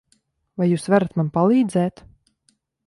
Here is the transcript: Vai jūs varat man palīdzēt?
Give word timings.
Vai 0.61 0.67
jūs 0.71 0.87
varat 0.93 1.15
man 1.21 1.31
palīdzēt? 1.37 2.05